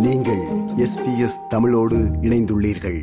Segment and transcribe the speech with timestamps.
[0.00, 0.42] நீங்கள்
[0.76, 2.98] எஸ்பிஎஸ் தமிழோடு இணைந்துள்ளீர்கள்.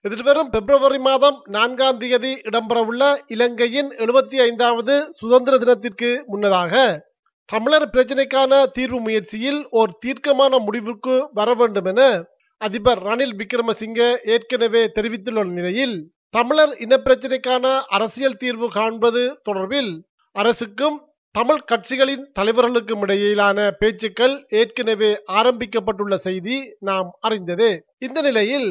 [0.00, 7.04] எதிர்வரும் பிப்ரவரி மாதம் நான்காம் தேதி இடம்பெறவுள்ள இலங்கையின் எழுபத்தி ஐந்தாவது சுதந்திர தினத்திற்கு முன்னதாக
[7.44, 12.26] தமிழர் பிரச்சினைக்கான தீர்வு முயற்சியில் ஓர் தீர்க்கமான முடிவுக்கு வர வேண்டும் என
[12.58, 19.92] அதிபர் ரணில் விக்ரமசிங்கே ஏற்கனவே தெரிவித்துள்ள நிலையில் தமிழர் இனப்பிரச்சினைக்கான அரசியல் தீர்வு காண்பது தொடர்பில்
[20.32, 27.70] அரசுக்கும் தமிழ் கட்சிகளின் தலைவர்களுக்கும் இடையிலான பேச்சுக்கள் ஏற்கனவே ஆரம்பிக்கப்பட்டுள்ள செய்தி நாம் அறிந்ததே.
[27.98, 28.68] இந்த நிலையில்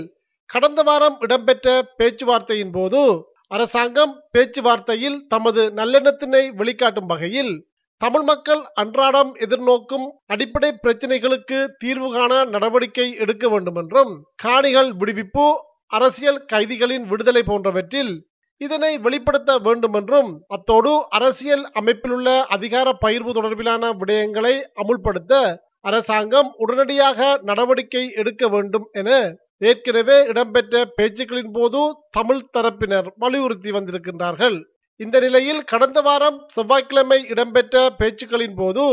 [0.50, 3.02] கடந்த வாரம் இடம்பெற்ற பேச்சுவார்த்தையின் போது
[3.48, 7.54] அரசாங்கம் பேச்சுவார்த்தையில் தமது நல்லெண்ணத்தினை வெளிக்காட்டும் வகையில்
[8.02, 15.46] தமிழ் மக்கள் அன்றாடம் எதிர்நோக்கும் அடிப்படை பிரச்சினைகளுக்கு தீர்வு காண நடவடிக்கை எடுக்க வேண்டும் என்றும் காணிகள் விடுவிப்பு
[15.92, 18.14] அரசியல் கைதிகளின் விடுதலை போன்றவற்றில்
[18.62, 25.34] இதனை வெளிப்படுத்த வேண்டும் என்றும் அத்தோடு அரசியல் அமைப்பிலுள்ள அதிகார பகிர்வு தொடர்பிலான விடயங்களை அமுல்படுத்த
[25.82, 29.10] அரசாங்கம் உடனடியாக நடவடிக்கை எடுக்க வேண்டும் என
[29.58, 31.82] ஏற்கனவே இடம்பெற்ற பேச்சுக்களின் போது
[32.12, 34.58] தமிழ் தரப்பினர் வலியுறுத்தி வந்திருக்கின்றார்கள்.
[35.00, 38.86] இந்த நிலையில் கடந்த வாரம் செவ்வாய்க்கிழமை இடம்பெற்ற பேச்சுக்களின் போது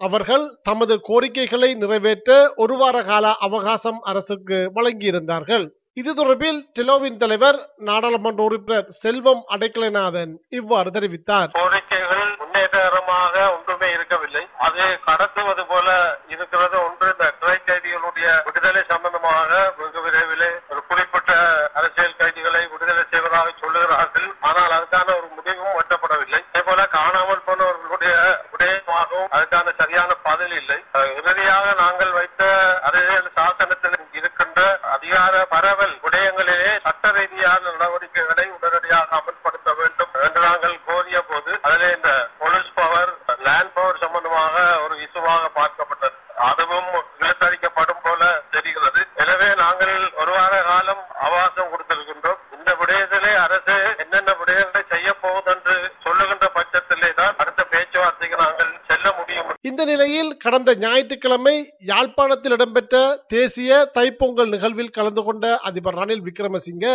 [0.00, 5.66] அவர்கள் தமது கோரிக்கைகளை நிறைவேற்ற ஒரு வார கால அவகாசம் அரசுக்கு வழங்கியிருந்தார்கள்.
[6.00, 11.50] இது தொடர்பில் டெலோவின் தலைவர் நாடாளுமன்ற உறுப்பினர் செல்வம் அடைக்கலநாதன் இவ்வாறு தெரிவித்தார்.
[11.58, 14.42] கோரிக்கைகள் முன்னேற்றகரமாக ஒன்றுமே இருக்கவில்லை.
[14.66, 15.88] அது கடத்துவது போல
[16.34, 17.08] இருக்கிறது ஒன்று.
[17.14, 21.32] இந்த சிறை கைதிகளுடைய விடுதலை சம்பந்தமாக வெகு விரைவில் ஒரு குறிப்பிட்ட
[21.80, 24.28] அரசியல் கைதிகளை விடுதலை செய்வதாக சொல்லுகிறார்கள்.
[24.48, 26.40] ஆனால் அதுக்கான ஒரு முடிவும் எட்டப்படவில்லை.
[26.50, 28.14] அதே போல காணாமல் போனவர்களுடைய
[28.54, 32.42] விடயமாகவும் அதுக்கான சரியான பதில் இல்லை அஹ் இறுதியாக நாங்கள் வைத்த
[32.88, 34.58] அரசியல் சாசனத்தில் இருக்கின்ற
[34.96, 42.10] அதிகார பரவல் விடயங்களிலே சட்ட ரீதியான நடவடிக்கைகளை உடனடியாக அமல்படுத்த வேண்டும் என்று நாங்கள் கோரிய போது அதிலே இந்த
[42.40, 43.12] போலீஸ் பவர்
[43.46, 44.54] லேண்ட் பவர் சம்பந்தமாக
[44.84, 46.16] ஒரு இசுவாக பார்க்கப்பட்டது
[46.48, 48.22] அதுவும் இழுத்தடிக்கப்படும் போல
[48.54, 52.40] தெரிகிறது எனவே நாங்கள் ஒரு வார காலம் அவகாசம் கொடுத்திருக்கின்றோம்.
[52.56, 59.06] இந்த விடயத்திலே அரசு என்னென்ன விடயங்களை செய்ய போகுது என்று சொல்லுகின்ற பட்சத்திலே தான் அடுத்த பேச்சுவார்த்தைக்கு நாங்கள் செல்ல
[59.18, 59.50] முடியும்.
[59.70, 61.56] இந்த நிலையில் கடந்த ஞாயிற்றுக்கிழமை
[61.92, 62.96] யாழ்ப்பாணத்தில் இடம்பெற்ற
[63.34, 66.86] தேசிய தைப்பொங்கல் நிகழ்வில் கலந்து கொண்ட அதிபர் ரணில் விக்ரமசிங்க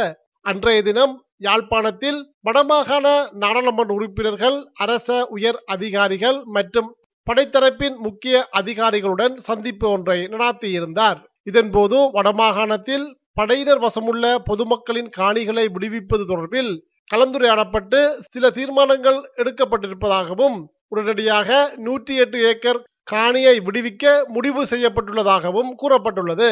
[0.45, 1.13] அன்றைய தினம்
[1.45, 3.05] யாழ்ப்பாணத்தில் வடமாகாண
[3.43, 6.89] நாடாளுமன்ற உறுப்பினர்கள் அரச உயர் அதிகாரிகள் மற்றும்
[7.27, 11.19] படைத்தரப்பின் முக்கிய அதிகாரிகளுடன் சந்திப்பு ஒன்றை நடாத்தியிருந்தார்.
[11.47, 16.71] இதன்போது வடமாகாணத்தில் படையினர் வசமுள்ள பொதுமக்களின் காணிகளை விடுவிப்பது தொடர்பில்
[17.13, 20.57] கலந்துரையாடப்பட்டு சில தீர்மானங்கள் எடுக்கப்பட்டிருப்பதாகவும்
[20.87, 22.79] உடனடியாக நூற்றி எட்டு ஏக்கர்
[23.11, 26.49] காணியை விடுவிக்க முடிவு செய்யப்பட்டுள்ளதாகவும் கூறப்பட்டுள்ளது.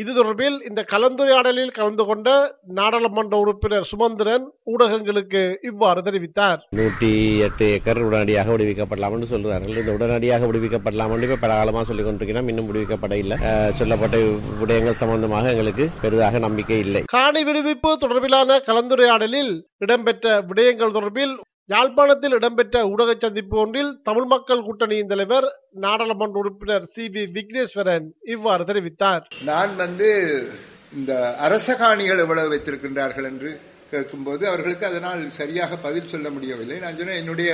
[0.00, 2.28] இது தொடர்பில் இந்த கலந்துரையாடலில் கலந்து கொண்ட
[2.78, 6.60] நாடாளுமன்ற உறுப்பினர் சுமந்திரன் ஊடகங்களுக்கு இவ்வாறு தெரிவித்தார்.
[6.78, 7.10] நூற்றி
[7.46, 12.48] எட்டு ஏக்கர் உடனடியாக விடுவிக்கப்படலாம் என்று சொல்கிறார்கள் இந்த உடனடியாக விடுவிக்கப்படலாம் என்று பல காலமாக சொல்லிக் கொண்டிருக்கிறோம்.
[12.52, 13.38] இன்னும் விடுவிக்கப்பட இல்லை.
[13.80, 14.16] சொல்லப்பட்ட
[14.62, 17.02] விடயங்கள் சம்பந்தமாக எங்களுக்கு பெரிதாக நம்பிக்கை இல்லை.
[17.16, 19.54] காணி விடுவிப்பு தொடர்பிலான கலந்துரையாடலில்
[19.86, 21.36] இடம்பெற்ற விடயங்கள் தொடர்பில்
[21.70, 25.46] யாழ்ப்பாணத்தில் இடம்பெற்ற ஊடக சந்திப்பு ஒன்றில் தமிழ் மக்கள் கூட்டணியின் தலைவர்
[25.84, 27.04] நாடாளுமன்ற உறுப்பினர் சி.
[27.14, 27.22] வி.
[27.36, 29.22] விக்னேஸ்வரன் இவ்வாறு தெரிவித்தார்.
[29.50, 30.08] நான் வந்து
[30.98, 31.12] இந்த
[31.46, 33.50] அரச காணிகள் எவ்வளவு வைத்திருக்கின்றார்கள் என்று
[33.90, 36.78] கேட்கும்போது அவர்களுக்கு அதனால் சரியாக பதில் சொல்ல முடியவில்லை.
[36.78, 37.50] நான் சொன்னேன் என்னுடைய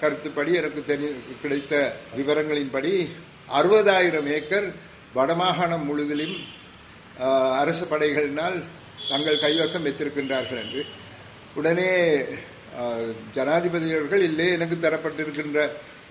[0.00, 1.08] கருத்துப்படி எனக்கு தெரி
[1.42, 1.74] கிடைத்த
[2.18, 2.92] விவரங்களின்படி
[3.58, 4.68] அறுபதாயிரம் ஏக்கர்
[5.16, 6.36] வடமாகாணம் முழுதிலும்
[7.62, 8.56] அரசு படைகளினால்
[9.08, 10.82] தங்கள் கைவசம் வைத்திருக்கின்றார்கள் என்று.
[11.54, 11.90] உடனே
[12.76, 12.94] ஜனாதிபதியவர்கள்
[13.34, 15.58] ஜனாதிபதி அவர்கள் இல்லை எனக்கு தரப்பட்டிருக்கின்ற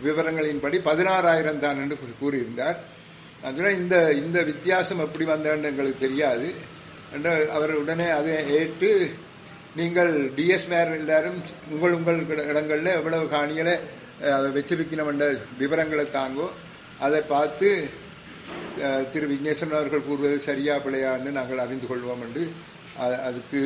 [0.03, 2.77] விவரங்களின்படி பதினாறாயிரம் தான் என்று கூறியிருந்தார்.
[3.43, 6.47] அதனால் இந்த இந்த வித்தியாசம் எப்படி வந்தேன்னு எங்களுக்கு தெரியாது.
[7.13, 8.91] என்று அவர் உடனே அதை ஏற்று
[9.75, 11.37] நீங்கள் டிஎஸ் மேர் எல்லாரும்
[11.69, 13.75] உங்கள் உங்கள் இடங்களில் எவ்வளவு காணிகளை
[14.25, 15.25] அஹ், வச்சிருக்கணும் என்ற
[15.57, 16.47] விவரங்களை தாங்கோ.
[16.99, 17.69] அதை பார்த்து
[19.11, 22.43] திரு விக்னேஸ்வரன் அவர்கள் கூறுவது சரியா பிள்ளையான்னு நாங்கள் அறிந்து கொள்வோம் என்று
[23.25, 23.59] அதுக்கு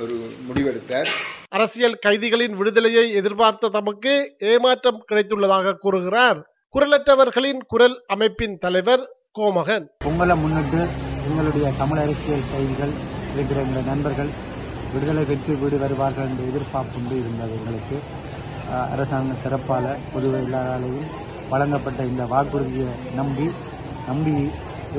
[0.00, 0.16] ஒரு
[0.48, 1.10] முடிவெடுத்தார்.
[1.56, 6.38] அரசியல் கைதிகளின் விடுதலையை எதிர்பார்த்த தமக்கு ஏமாற்றம் கிடைத்துள்ளதாக கூறுகிறார்.
[6.74, 9.86] குரலற்றவர்களின் குரல் அமைப்பின் தலைவர் கோமகன்.
[10.04, 10.80] பொங்கலை முன்னிட்டு
[11.28, 12.92] எங்களுடைய தமிழ் அரசியல் கைதிகள்
[13.34, 14.30] இருக்கிற எங்கள் நண்பர்கள்
[14.92, 17.98] விடுதலை பெற்று வீடு வருவார்கள் என்ற எதிர்பார்ப்பு இருந்தது எங்களுக்கு.
[18.92, 21.10] அரசாங்க சிறப்பால பொதுவை எல்லாராலையும்
[21.50, 23.50] வழங்கப்பட்ட இந்த வாக்குறுதியை நம்பி
[24.06, 24.34] நம்பி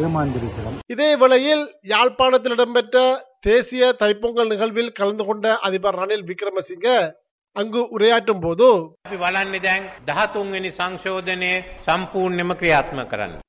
[0.04, 0.78] ஏமாந்திருக்கிறோம்.
[0.88, 6.88] இதே வேளையில் யாழ்ப்பாணத்தில் இடம்பெற்ற தேசிய தைப்பொங்கல் நிகழ்வில் கலந்து கொண்ட அதிபர் ரணில் விக்ரமசிங்க
[7.56, 8.66] அங்கு உரையாற்றும் போது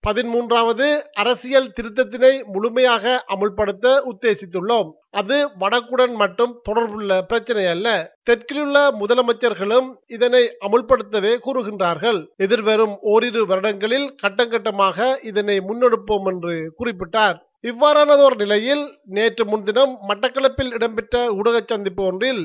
[0.08, 4.90] பதிமூன்றாவது அரசியல் திருத்தத்தினை முழுமையாக அமுல்படுத்த உத்தேசித்துள்ளோம்.
[5.10, 8.16] அது வடக்குடன் மட்டும் தொடர்புள்ள பிரச்சனை அல்ல.
[8.30, 12.22] தெற்கிலுள்ள முதலமைச்சர்களும் இதனை அமுல்படுத்தவே கூறுகின்றார்கள்.
[12.36, 17.38] எதிர்வரும் ஓரிரு வருடங்களில் கட்டங்கட்டமாக இதனை முன்னெடுப்போம் என்று குறிப்பிட்டார்.
[17.68, 18.84] இவ்வாறானதோர் நிலையில்
[19.16, 22.40] நேற்று முன்தினம் மட்டக்களப்பில் இடம்பெற்ற ஊடக சந்திப்பு ஒன்றில்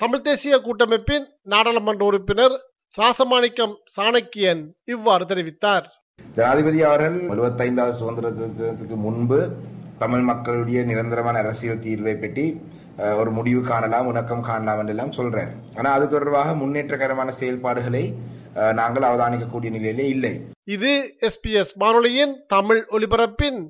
[0.00, 2.56] தமிழ் தேசிய கூட்டமைப்பின் நாடாளுமன்ற உறுப்பினர்
[2.98, 4.62] ராசமாணிக்கம் சாணக்கியன்
[4.94, 5.86] இவ்வாறு தெரிவித்தார்.
[6.36, 9.40] ஜனாதிபதி அவர்கள் எழுபத்தைந்தாவது சுதந்திர தினத்துக்கு முன்பு
[10.02, 12.46] தமிழ் மக்களுடைய நிரந்தரமான அரசியல் தீர்வை பற்றி
[13.20, 15.50] ஒரு முடிவு காணலாம் உணக்கம் காணலாம் என்றெல்லாம் சொல்றார்.
[15.78, 18.04] ஆனா அது தொடர்பாக முன்னேற்றகரமான செயல்பாடுகளை
[18.80, 20.34] நாங்கள் அவதானிக்கக்கூடிய நிலையிலே இல்லை.
[20.76, 20.92] இது
[21.28, 23.60] எஸ்பிஎஸ் வானொலியின் தமிழ் ஒலிபரப்பின்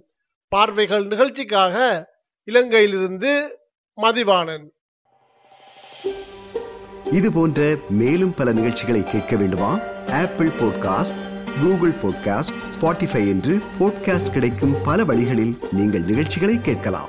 [0.50, 1.76] பார்வைகள் நிகழ்ச்சிக்காக
[2.50, 3.48] இலங்கையிலிருந்து
[3.96, 4.64] மதிவாணன்.
[7.12, 9.78] இது போன்ற மேலும் பல நிகழ்ச்சிகளை கேட்க வேண்டுமா?
[10.12, 11.20] Apple podcast
[11.62, 17.08] Google podcast Spotify என்று பாட்காஸ்ட் கிடைக்கும் பல வழிகளில் நீங்கள் நிகழ்ச்சிகளை கேட்கலாம்.